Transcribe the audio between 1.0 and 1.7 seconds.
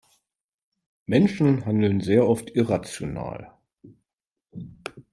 Menschen